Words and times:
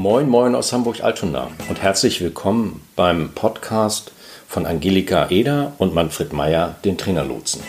Moin, 0.00 0.28
moin 0.28 0.54
aus 0.54 0.72
Hamburg-Altona 0.72 1.50
und 1.68 1.82
herzlich 1.82 2.20
willkommen 2.20 2.82
beim 2.94 3.30
Podcast 3.34 4.12
von 4.46 4.64
Angelika 4.64 5.28
Eder 5.28 5.72
und 5.78 5.92
Manfred 5.92 6.32
Meyer, 6.32 6.76
den 6.84 6.96
Trainerlotsen. 6.96 7.62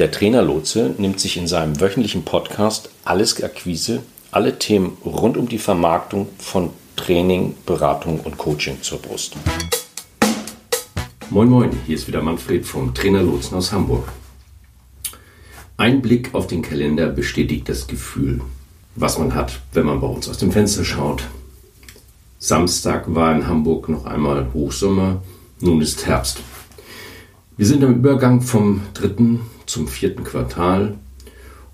Der 0.00 0.10
Trainerlotse 0.10 0.96
nimmt 0.98 1.20
sich 1.20 1.36
in 1.36 1.46
seinem 1.46 1.80
wöchentlichen 1.80 2.24
Podcast 2.24 2.90
alles 3.04 3.40
Akquise, 3.40 4.02
alle 4.32 4.58
Themen 4.58 4.96
rund 5.04 5.36
um 5.36 5.48
die 5.48 5.58
Vermarktung 5.58 6.26
von 6.38 6.70
Training, 6.96 7.54
Beratung 7.64 8.18
und 8.18 8.36
Coaching 8.36 8.82
zur 8.82 8.98
Brust. 8.98 9.36
Moin, 11.30 11.48
moin, 11.48 11.70
hier 11.86 11.94
ist 11.94 12.08
wieder 12.08 12.20
Manfred 12.20 12.66
vom 12.66 12.92
Trainerlotsen 12.94 13.56
aus 13.56 13.70
Hamburg. 13.70 14.08
Ein 15.76 16.02
Blick 16.02 16.34
auf 16.34 16.48
den 16.48 16.62
Kalender 16.62 17.10
bestätigt 17.10 17.68
das 17.68 17.86
Gefühl, 17.86 18.40
was 18.94 19.18
man 19.18 19.34
hat, 19.34 19.60
wenn 19.72 19.86
man 19.86 20.00
bei 20.00 20.06
uns 20.06 20.28
aus 20.28 20.38
dem 20.38 20.52
Fenster 20.52 20.84
schaut. 20.84 21.24
Samstag 22.38 23.14
war 23.14 23.34
in 23.34 23.46
Hamburg 23.46 23.88
noch 23.88 24.06
einmal 24.06 24.52
Hochsommer, 24.54 25.22
nun 25.60 25.80
ist 25.80 26.06
Herbst. 26.06 26.40
Wir 27.56 27.66
sind 27.66 27.84
am 27.84 27.94
Übergang 27.94 28.40
vom 28.40 28.82
dritten 28.94 29.40
zum 29.66 29.86
vierten 29.86 30.24
Quartal 30.24 30.96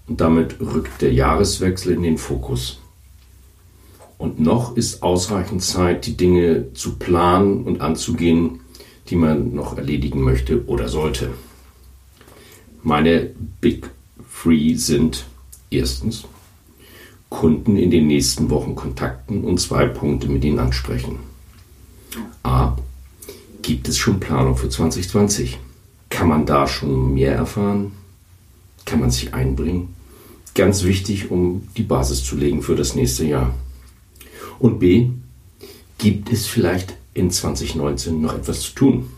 und 0.08 0.20
damit 0.20 0.60
rückt 0.60 1.00
der 1.02 1.12
Jahreswechsel 1.12 1.92
in 1.92 2.02
den 2.02 2.18
Fokus. 2.18 2.80
Und 4.18 4.40
noch 4.40 4.76
ist 4.76 5.02
ausreichend 5.02 5.62
Zeit, 5.62 6.06
die 6.06 6.16
Dinge 6.16 6.72
zu 6.72 6.96
planen 6.96 7.64
und 7.64 7.80
anzugehen, 7.80 8.60
die 9.08 9.16
man 9.16 9.54
noch 9.54 9.76
erledigen 9.76 10.22
möchte 10.22 10.66
oder 10.66 10.88
sollte. 10.88 11.30
Meine 12.82 13.30
Big 13.60 13.90
Three 14.42 14.74
sind 14.74 15.26
erstens 15.70 16.24
Kunden 17.28 17.76
in 17.76 17.90
den 17.90 18.06
nächsten 18.06 18.50
Wochen 18.50 18.74
kontakten 18.74 19.44
und 19.44 19.60
zwei 19.60 19.86
Punkte 19.86 20.28
mit 20.28 20.44
ihnen 20.44 20.58
ansprechen. 20.58 21.18
A. 22.42 22.76
Gibt 23.62 23.88
es 23.88 23.98
schon 23.98 24.20
Planung 24.20 24.56
für 24.56 24.68
2020? 24.68 25.58
Kann 26.08 26.28
man 26.28 26.46
da 26.46 26.68
schon 26.68 27.14
mehr 27.14 27.34
erfahren? 27.34 27.92
Kann 28.84 29.00
man 29.00 29.10
sich 29.10 29.34
einbringen? 29.34 29.94
Ganz 30.54 30.84
wichtig, 30.84 31.30
um 31.30 31.68
die 31.76 31.82
Basis 31.82 32.24
zu 32.24 32.36
legen 32.36 32.62
für 32.62 32.76
das 32.76 32.94
nächste 32.94 33.26
Jahr. 33.26 33.54
Und 34.58 34.78
B. 34.78 35.10
Gibt 35.98 36.32
es 36.32 36.46
vielleicht 36.46 36.96
in 37.14 37.30
2019 37.30 38.20
noch 38.20 38.34
etwas 38.34 38.60
zu 38.60 38.72
tun? 38.74 39.10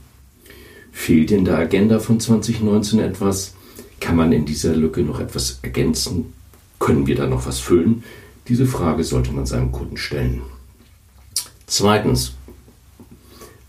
Fehlt 0.93 1.31
in 1.31 1.45
der 1.45 1.59
Agenda 1.59 1.99
von 1.99 2.19
2019 2.19 3.01
etwas? 3.01 3.55
Kann 4.01 4.17
man 4.17 4.33
in 4.33 4.47
dieser 4.47 4.75
Lücke 4.75 5.03
noch 5.03 5.21
etwas 5.21 5.59
ergänzen? 5.63 6.33
Können 6.79 7.07
wir 7.07 7.17
da 7.17 7.27
noch 7.27 7.47
was 7.47 7.59
füllen? 7.59 8.05
Diese 8.49 8.67
Frage 8.67 9.05
sollte 9.05 9.33
man 9.33 9.47
seinem 9.47 9.73
Kunden 9.73 9.97
stellen. 9.97 10.43
Zweitens, 11.67 12.35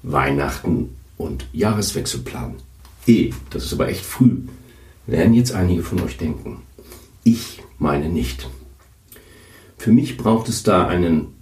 Weihnachten 0.03 0.95
und 1.17 1.47
Jahreswechselplan. 1.51 2.55
E, 3.05 3.31
das 3.49 3.65
ist 3.65 3.73
aber 3.73 3.89
echt 3.89 4.05
früh, 4.05 4.43
werden 5.05 5.33
jetzt 5.33 5.51
einige 5.51 5.83
von 5.83 6.01
euch 6.01 6.17
denken. 6.17 6.61
Ich 7.23 7.61
meine 7.77 8.09
nicht. 8.09 8.47
Für 9.77 9.91
mich 9.91 10.17
braucht 10.17 10.47
es 10.49 10.63
da 10.63 10.87
einen 10.87 11.33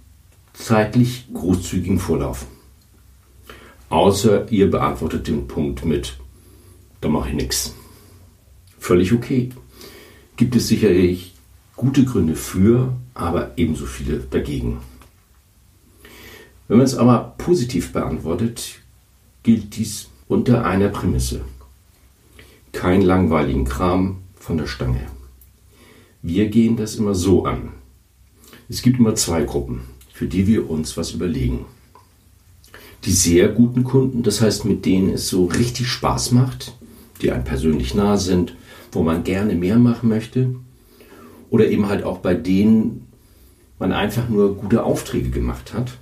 zeitlich 0.52 1.26
großzügigen 1.32 1.98
Vorlauf. 1.98 2.46
Außer 3.88 4.50
ihr 4.50 4.70
beantwortet 4.70 5.28
den 5.28 5.46
Punkt 5.46 5.84
mit, 5.84 6.18
da 7.00 7.08
mache 7.08 7.30
ich 7.30 7.34
nichts. 7.34 7.74
Völlig 8.78 9.12
okay. 9.12 9.50
Gibt 10.36 10.56
es 10.56 10.68
sicherlich 10.68 11.34
gute 11.78 12.04
Gründe 12.04 12.34
für, 12.34 12.92
aber 13.14 13.52
ebenso 13.56 13.86
viele 13.86 14.18
dagegen. 14.18 14.78
Wenn 16.66 16.78
man 16.78 16.84
es 16.84 16.96
aber 16.96 17.34
positiv 17.38 17.92
beantwortet, 17.92 18.80
gilt 19.44 19.76
dies 19.76 20.08
unter 20.26 20.66
einer 20.66 20.88
Prämisse. 20.88 21.42
Kein 22.72 23.00
langweiligen 23.00 23.64
Kram 23.64 24.18
von 24.34 24.58
der 24.58 24.66
Stange. 24.66 25.06
Wir 26.20 26.48
gehen 26.48 26.76
das 26.76 26.96
immer 26.96 27.14
so 27.14 27.44
an. 27.44 27.70
Es 28.68 28.82
gibt 28.82 28.98
immer 28.98 29.14
zwei 29.14 29.44
Gruppen, 29.44 29.82
für 30.12 30.26
die 30.26 30.48
wir 30.48 30.68
uns 30.68 30.96
was 30.96 31.12
überlegen. 31.12 31.64
Die 33.04 33.12
sehr 33.12 33.48
guten 33.48 33.84
Kunden, 33.84 34.24
das 34.24 34.40
heißt 34.40 34.64
mit 34.64 34.84
denen 34.84 35.10
es 35.10 35.28
so 35.28 35.44
richtig 35.44 35.86
Spaß 35.86 36.32
macht, 36.32 36.76
die 37.22 37.30
einem 37.30 37.44
persönlich 37.44 37.94
nah 37.94 38.16
sind, 38.16 38.56
wo 38.90 39.04
man 39.04 39.22
gerne 39.22 39.54
mehr 39.54 39.78
machen 39.78 40.08
möchte. 40.08 40.56
Oder 41.50 41.68
eben 41.68 41.88
halt 41.88 42.04
auch 42.04 42.18
bei 42.18 42.34
denen 42.34 43.08
man 43.78 43.92
einfach 43.92 44.28
nur 44.28 44.56
gute 44.56 44.82
Aufträge 44.84 45.30
gemacht 45.30 45.72
hat. 45.72 45.98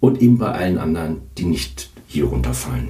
Und 0.00 0.20
eben 0.20 0.38
bei 0.38 0.52
allen 0.52 0.78
anderen, 0.78 1.22
die 1.38 1.44
nicht 1.44 1.90
hier 2.06 2.24
runterfallen. 2.24 2.88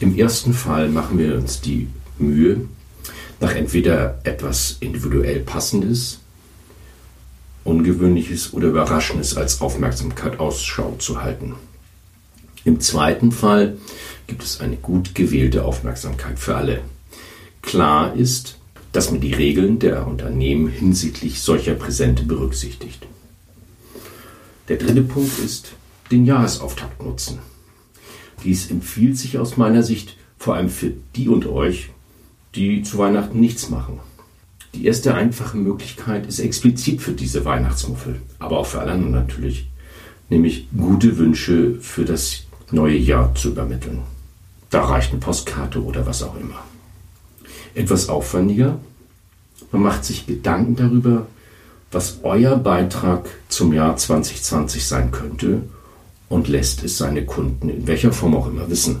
Im 0.00 0.16
ersten 0.16 0.52
Fall 0.52 0.88
machen 0.88 1.18
wir 1.18 1.34
uns 1.34 1.60
die 1.60 1.88
Mühe, 2.18 2.68
nach 3.40 3.54
entweder 3.54 4.20
etwas 4.24 4.76
individuell 4.80 5.40
Passendes, 5.40 6.20
Ungewöhnliches 7.64 8.52
oder 8.54 8.68
Überraschendes 8.68 9.36
als 9.36 9.60
Aufmerksamkeit 9.60 10.40
Ausschau 10.40 10.96
zu 10.98 11.22
halten. 11.22 11.54
Im 12.64 12.80
zweiten 12.80 13.32
Fall 13.32 13.76
gibt 14.26 14.42
es 14.42 14.60
eine 14.60 14.76
gut 14.76 15.14
gewählte 15.14 15.64
Aufmerksamkeit 15.64 16.38
für 16.38 16.56
alle. 16.56 16.80
Klar 17.62 18.14
ist, 18.14 18.57
dass 18.98 19.12
man 19.12 19.20
die 19.20 19.32
Regeln 19.32 19.78
der 19.78 20.08
Unternehmen 20.08 20.66
hinsichtlich 20.66 21.40
solcher 21.40 21.74
Präsente 21.74 22.24
berücksichtigt. 22.24 23.06
Der 24.68 24.76
dritte 24.76 25.02
Punkt 25.02 25.38
ist 25.38 25.68
den 26.10 26.26
Jahresauftakt 26.26 27.00
nutzen. 27.00 27.38
Dies 28.42 28.72
empfiehlt 28.72 29.16
sich 29.16 29.38
aus 29.38 29.56
meiner 29.56 29.84
Sicht 29.84 30.16
vor 30.36 30.56
allem 30.56 30.68
für 30.68 30.90
die 31.14 31.28
und 31.28 31.46
euch, 31.46 31.90
die 32.56 32.82
zu 32.82 32.98
Weihnachten 32.98 33.38
nichts 33.38 33.70
machen. 33.70 34.00
Die 34.74 34.84
erste 34.84 35.14
einfache 35.14 35.58
Möglichkeit 35.58 36.26
ist 36.26 36.40
explizit 36.40 37.00
für 37.00 37.12
diese 37.12 37.44
Weihnachtsmuffel, 37.44 38.20
aber 38.40 38.58
auch 38.58 38.66
für 38.66 38.80
alle 38.80 38.90
anderen 38.90 39.12
natürlich, 39.12 39.68
nämlich 40.28 40.66
gute 40.76 41.18
Wünsche 41.18 41.76
für 41.80 42.04
das 42.04 42.46
neue 42.72 42.96
Jahr 42.96 43.32
zu 43.36 43.50
übermitteln. 43.50 44.00
Da 44.70 44.84
reicht 44.84 45.12
eine 45.12 45.20
Postkarte 45.20 45.84
oder 45.84 46.04
was 46.04 46.24
auch 46.24 46.34
immer. 46.34 46.64
Etwas 47.78 48.08
aufwendiger, 48.08 48.80
man 49.70 49.82
macht 49.82 50.04
sich 50.04 50.26
Gedanken 50.26 50.74
darüber, 50.74 51.28
was 51.92 52.18
euer 52.24 52.56
Beitrag 52.56 53.28
zum 53.48 53.72
Jahr 53.72 53.96
2020 53.96 54.84
sein 54.84 55.12
könnte 55.12 55.62
und 56.28 56.48
lässt 56.48 56.82
es 56.82 56.98
seine 56.98 57.24
Kunden 57.24 57.68
in 57.68 57.86
welcher 57.86 58.12
Form 58.12 58.34
auch 58.34 58.48
immer 58.48 58.68
wissen. 58.68 59.00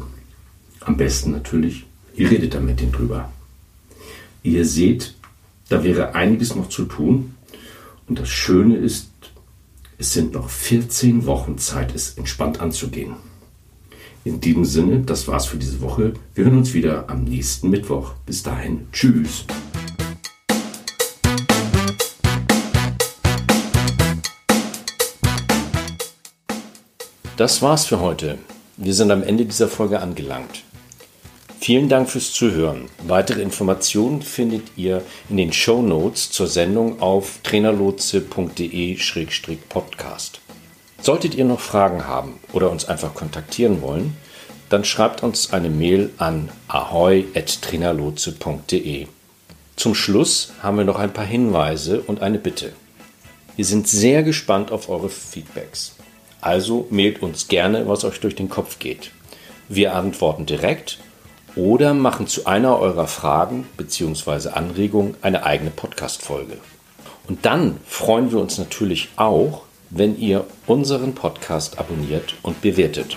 Am 0.78 0.96
besten 0.96 1.32
natürlich, 1.32 1.86
ihr 2.14 2.30
redet 2.30 2.54
da 2.54 2.60
mit 2.60 2.78
denen 2.78 2.92
drüber. 2.92 3.32
Ihr 4.44 4.64
seht, 4.64 5.16
da 5.68 5.82
wäre 5.82 6.14
einiges 6.14 6.54
noch 6.54 6.68
zu 6.68 6.84
tun. 6.84 7.34
Und 8.06 8.20
das 8.20 8.28
Schöne 8.28 8.76
ist, 8.76 9.08
es 9.98 10.12
sind 10.12 10.34
noch 10.34 10.50
14 10.50 11.26
Wochen 11.26 11.58
Zeit, 11.58 11.96
es 11.96 12.16
entspannt 12.16 12.60
anzugehen. 12.60 13.16
In 14.28 14.40
diesem 14.42 14.66
Sinne, 14.66 15.00
das 15.00 15.26
war's 15.26 15.46
für 15.46 15.56
diese 15.56 15.80
Woche. 15.80 16.12
Wir 16.34 16.44
hören 16.44 16.58
uns 16.58 16.74
wieder 16.74 17.08
am 17.08 17.24
nächsten 17.24 17.70
Mittwoch. 17.70 18.12
Bis 18.26 18.42
dahin, 18.42 18.86
tschüss. 18.92 19.46
Das 27.38 27.62
war's 27.62 27.86
für 27.86 28.00
heute. 28.00 28.36
Wir 28.76 28.92
sind 28.92 29.10
am 29.10 29.22
Ende 29.22 29.46
dieser 29.46 29.68
Folge 29.68 30.00
angelangt. 30.00 30.62
Vielen 31.58 31.88
Dank 31.88 32.10
fürs 32.10 32.30
Zuhören. 32.30 32.90
Weitere 33.06 33.40
Informationen 33.40 34.20
findet 34.20 34.76
ihr 34.76 35.02
in 35.30 35.38
den 35.38 35.54
Show 35.54 35.80
Notes 35.80 36.30
zur 36.30 36.48
Sendung 36.48 37.00
auf 37.00 37.38
trainerlotse.de-podcast. 37.44 40.40
Solltet 41.00 41.36
ihr 41.36 41.44
noch 41.44 41.60
Fragen 41.60 42.06
haben 42.06 42.40
oder 42.52 42.70
uns 42.70 42.84
einfach 42.84 43.14
kontaktieren 43.14 43.82
wollen, 43.82 44.16
dann 44.68 44.84
schreibt 44.84 45.22
uns 45.22 45.52
eine 45.52 45.70
Mail 45.70 46.10
an 46.18 46.50
ahoi.trainerlotse.de. 46.68 49.06
Zum 49.76 49.94
Schluss 49.94 50.52
haben 50.62 50.76
wir 50.76 50.84
noch 50.84 50.98
ein 50.98 51.12
paar 51.12 51.24
Hinweise 51.24 52.00
und 52.00 52.22
eine 52.22 52.38
Bitte. 52.38 52.72
Wir 53.56 53.64
sind 53.64 53.88
sehr 53.88 54.22
gespannt 54.22 54.70
auf 54.72 54.88
eure 54.88 55.08
Feedbacks. 55.08 55.96
Also 56.40 56.86
mailt 56.90 57.22
uns 57.22 57.48
gerne, 57.48 57.88
was 57.88 58.04
euch 58.04 58.20
durch 58.20 58.34
den 58.34 58.48
Kopf 58.48 58.78
geht. 58.78 59.10
Wir 59.68 59.94
antworten 59.94 60.46
direkt 60.46 60.98
oder 61.56 61.94
machen 61.94 62.26
zu 62.26 62.46
einer 62.46 62.78
eurer 62.78 63.06
Fragen 63.06 63.66
bzw. 63.76 64.50
Anregungen 64.50 65.16
eine 65.22 65.44
eigene 65.44 65.70
Podcast-Folge. 65.70 66.58
Und 67.26 67.44
dann 67.44 67.78
freuen 67.84 68.30
wir 68.30 68.38
uns 68.38 68.58
natürlich 68.58 69.08
auch, 69.16 69.62
wenn 69.90 70.18
ihr 70.18 70.44
unseren 70.66 71.14
Podcast 71.14 71.78
abonniert 71.78 72.34
und 72.42 72.60
bewertet. 72.62 73.16